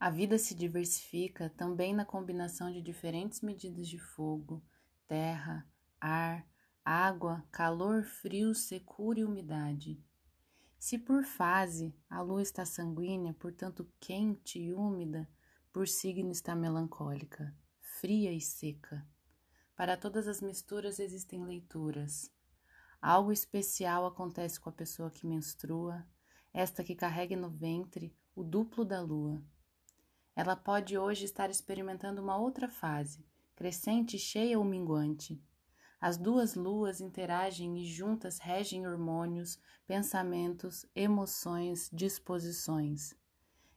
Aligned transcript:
A 0.00 0.08
vida 0.08 0.38
se 0.38 0.54
diversifica 0.54 1.50
também 1.50 1.92
na 1.92 2.06
combinação 2.06 2.72
de 2.72 2.80
diferentes 2.80 3.42
medidas 3.42 3.86
de 3.86 3.98
fogo, 3.98 4.64
terra, 5.06 5.68
ar, 6.00 6.48
água, 6.82 7.44
calor, 7.52 8.02
frio, 8.02 8.54
secura 8.54 9.20
e 9.20 9.24
umidade. 9.26 10.02
Se 10.78 10.96
por 10.96 11.22
fase 11.22 11.94
a 12.08 12.22
lua 12.22 12.40
está 12.40 12.64
sanguínea, 12.64 13.34
portanto 13.34 13.86
quente 14.00 14.58
e 14.58 14.72
úmida, 14.72 15.28
por 15.70 15.86
signo 15.86 16.30
está 16.30 16.56
melancólica, 16.56 17.54
fria 17.82 18.32
e 18.32 18.40
seca. 18.40 19.06
Para 19.76 19.98
todas 19.98 20.26
as 20.26 20.40
misturas 20.40 20.98
existem 20.98 21.44
leituras. 21.44 22.32
Algo 23.02 23.32
especial 23.32 24.06
acontece 24.06 24.58
com 24.58 24.70
a 24.70 24.72
pessoa 24.72 25.10
que 25.10 25.26
menstrua, 25.26 26.06
esta 26.54 26.82
que 26.82 26.94
carrega 26.94 27.36
no 27.36 27.50
ventre 27.50 28.16
o 28.34 28.42
duplo 28.42 28.82
da 28.82 29.02
lua. 29.02 29.44
Ela 30.40 30.56
pode 30.56 30.96
hoje 30.96 31.26
estar 31.26 31.50
experimentando 31.50 32.22
uma 32.22 32.38
outra 32.38 32.66
fase, 32.66 33.22
crescente, 33.54 34.18
cheia 34.18 34.58
ou 34.58 34.64
minguante. 34.64 35.38
As 36.00 36.16
duas 36.16 36.54
luas 36.54 36.98
interagem 36.98 37.78
e 37.78 37.84
juntas 37.84 38.38
regem 38.38 38.86
hormônios, 38.86 39.58
pensamentos, 39.86 40.86
emoções, 40.96 41.90
disposições. 41.92 43.14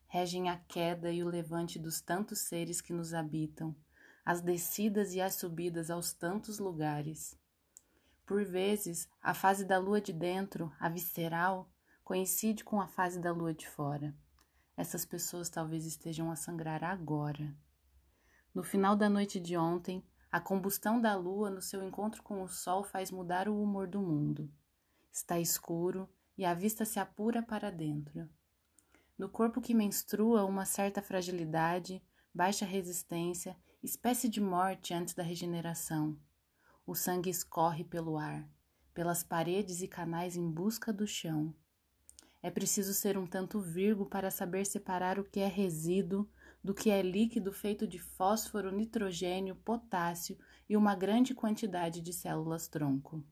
Regem 0.08 0.48
a 0.48 0.56
queda 0.56 1.12
e 1.12 1.22
o 1.22 1.28
levante 1.28 1.78
dos 1.78 2.00
tantos 2.00 2.40
seres 2.40 2.80
que 2.80 2.94
nos 2.94 3.14
habitam, 3.14 3.76
as 4.24 4.40
descidas 4.40 5.14
e 5.14 5.20
as 5.20 5.36
subidas 5.36 5.90
aos 5.90 6.14
tantos 6.14 6.60
lugares. 6.60 7.38
Por 8.26 8.46
vezes, 8.46 9.10
a 9.22 9.34
fase 9.34 9.66
da 9.66 9.78
lua 9.78 10.00
de 10.00 10.14
dentro, 10.14 10.72
a 10.80 10.88
visceral, 10.88 11.70
coincide 12.06 12.64
com 12.64 12.80
a 12.80 12.88
fase 12.88 13.20
da 13.20 13.34
lua 13.34 13.54
de 13.54 13.68
fora. 13.68 14.16
Essas 14.76 15.06
pessoas 15.06 15.50
talvez 15.50 15.86
estejam 15.86 16.32
a 16.32 16.36
sangrar 16.36 16.84
agora. 16.84 17.56
No 18.54 18.64
final 18.64 18.96
da 18.96 19.10
noite 19.10 19.40
de 19.40 19.56
ontem, 19.56 20.04
a 20.32 20.40
combustão 20.40 21.00
da 21.00 21.16
lua 21.16 21.50
no 21.50 21.62
seu 21.62 21.84
encontro 21.84 22.24
com 22.24 22.42
o 22.42 22.48
sol 22.48 22.84
faz 22.84 23.12
mudar 23.12 23.48
o 23.48 23.62
humor 23.62 23.88
do 23.88 24.02
mundo. 24.02 24.52
Está 25.12 25.40
escuro 25.40 26.10
e 26.36 26.44
a 26.44 26.56
vista 26.56 26.86
se 26.86 27.00
apura 27.00 27.44
para 27.44 27.70
dentro. 27.70 28.28
No 29.16 29.30
corpo 29.30 29.62
que 29.62 29.76
menstrua, 29.76 30.44
uma 30.44 30.66
certa 30.66 31.02
fragilidade, 31.02 32.02
baixa 32.34 32.66
resistência, 32.66 33.56
espécie 33.84 34.28
de 34.28 34.42
morte 34.42 34.94
antes 34.94 35.14
da 35.14 35.22
regeneração. 35.22 36.18
O 36.86 36.96
sangue 36.96 37.30
escorre 37.30 37.84
pelo 37.84 38.18
ar, 38.18 38.50
pelas 38.92 39.24
paredes 39.24 39.82
e 39.82 39.88
canais 39.88 40.36
em 40.36 40.50
busca 40.50 40.92
do 40.92 41.06
chão. 41.06 41.54
É 42.44 42.52
preciso 42.52 42.94
ser 42.94 43.18
um 43.18 43.26
tanto 43.26 43.62
virgo 43.62 44.06
para 44.06 44.30
saber 44.30 44.66
separar 44.66 45.18
o 45.18 45.24
que 45.24 45.40
é 45.40 45.48
resíduo 45.48 46.30
do 46.62 46.74
que 46.74 46.90
é 46.90 47.02
líquido 47.02 47.54
feito 47.54 47.88
de 47.88 47.98
fósforo, 47.98 48.70
nitrogênio, 48.70 49.56
potássio 49.56 50.38
e 50.68 50.76
uma 50.76 50.94
grande 50.94 51.34
quantidade 51.34 52.02
de 52.02 52.12
células 52.12 52.68
tronco. 52.68 53.24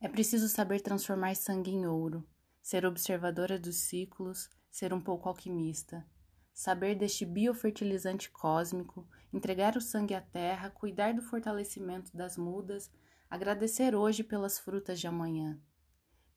É 0.00 0.08
preciso 0.08 0.48
saber 0.48 0.80
transformar 0.80 1.36
sangue 1.36 1.72
em 1.72 1.86
ouro, 1.86 2.26
ser 2.62 2.86
observadora 2.86 3.58
dos 3.58 3.76
ciclos, 3.76 4.48
ser 4.70 4.94
um 4.94 5.00
pouco 5.00 5.28
alquimista, 5.28 6.06
saber 6.54 6.94
deste 6.94 7.26
biofertilizante 7.26 8.30
cósmico, 8.30 9.06
entregar 9.30 9.76
o 9.76 9.80
sangue 9.80 10.14
à 10.14 10.22
terra, 10.22 10.70
cuidar 10.70 11.12
do 11.12 11.20
fortalecimento 11.20 12.16
das 12.16 12.38
mudas, 12.38 12.90
agradecer 13.28 13.94
hoje 13.94 14.24
pelas 14.24 14.58
frutas 14.58 14.98
de 14.98 15.06
amanhã. 15.06 15.60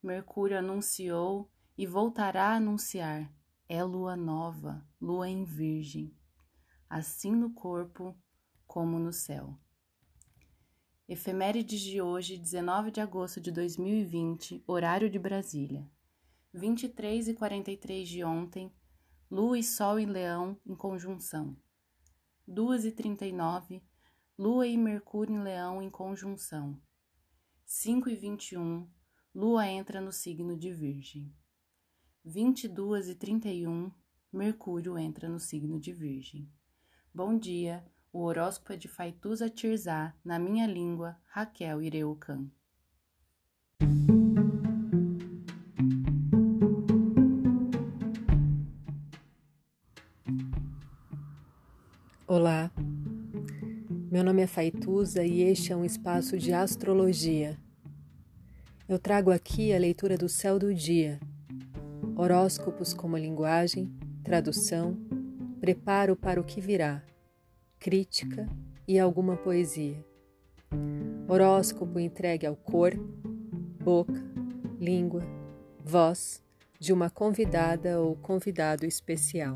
Mercúrio 0.01 0.57
anunciou 0.57 1.51
e 1.77 1.87
voltará 1.87 2.49
a 2.49 2.55
anunciar: 2.55 3.33
é 3.67 3.83
lua 3.83 4.15
nova, 4.15 4.87
lua 5.01 5.27
em 5.27 5.43
Virgem, 5.43 6.15
assim 6.89 7.31
no 7.31 7.53
corpo 7.53 8.15
como 8.65 8.99
no 8.99 9.11
céu. 9.11 9.57
Efemérides 11.09 11.81
de 11.81 12.01
hoje, 12.01 12.37
19 12.37 12.91
de 12.91 12.99
agosto 12.99 13.39
de 13.39 13.51
2020, 13.51 14.63
horário 14.67 15.09
de 15.09 15.17
Brasília. 15.17 15.89
23 16.53 17.29
e 17.29 17.33
43 17.33 18.07
de 18.07 18.23
ontem, 18.23 18.73
Lua 19.29 19.57
e 19.57 19.63
Sol 19.63 19.99
em 19.99 20.05
Leão 20.05 20.59
em 20.65 20.75
conjunção. 20.75 21.55
2 22.47 22.85
e 22.85 22.91
39, 22.91 23.83
Lua 24.37 24.67
e 24.67 24.77
Mercúrio 24.77 25.35
em 25.35 25.41
Leão 25.41 25.81
em 25.81 25.89
conjunção. 25.89 26.81
5 27.65 28.09
e 28.09 28.15
21, 28.15 28.89
Lua 29.39 29.67
entra 29.67 30.01
no 30.01 30.11
signo 30.11 30.57
de 30.57 30.73
Virgem. 30.73 31.31
22 32.25 33.09
e 33.09 33.13
31, 33.13 33.91
Mercúrio 34.33 34.97
entra 34.97 35.29
no 35.29 35.39
signo 35.39 35.79
de 35.79 35.93
Virgem. 35.93 36.51
Bom 37.13 37.37
dia, 37.37 37.85
o 38.11 38.23
horóscopo 38.23 38.73
é 38.73 38.75
de 38.77 38.87
Faituza 38.87 39.47
Tirzá, 39.47 40.15
na 40.25 40.39
minha 40.39 40.65
língua, 40.65 41.15
Raquel 41.27 41.83
Ireucan. 41.83 42.49
Olá, 52.25 52.71
meu 54.11 54.23
nome 54.23 54.41
é 54.41 54.47
Faituza 54.47 55.23
e 55.23 55.43
este 55.43 55.71
é 55.71 55.75
um 55.75 55.85
espaço 55.85 56.39
de 56.39 56.51
astrologia 56.53 57.55
eu 58.87 58.97
trago 58.97 59.31
aqui 59.31 59.73
a 59.73 59.77
leitura 59.77 60.17
do 60.17 60.29
céu 60.29 60.57
do 60.57 60.73
dia, 60.73 61.19
horóscopos 62.15 62.93
como 62.93 63.17
linguagem, 63.17 63.91
tradução, 64.23 64.97
preparo 65.59 66.15
para 66.15 66.39
o 66.39 66.43
que 66.43 66.61
virá, 66.61 67.03
crítica 67.79 68.47
e 68.87 68.97
alguma 68.97 69.35
poesia. 69.35 70.01
Horóscopo 71.27 71.99
entregue 71.99 72.47
ao 72.47 72.55
cor, 72.55 72.93
boca, 73.83 74.23
língua, 74.79 75.23
voz 75.83 76.41
de 76.79 76.93
uma 76.93 77.09
convidada 77.09 77.99
ou 77.99 78.15
convidado 78.15 78.85
especial. 78.85 79.55